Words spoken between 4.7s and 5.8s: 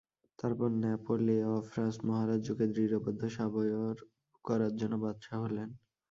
জন্য বাদশা হলেন।